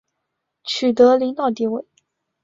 [0.63, 1.85] 取得领导地位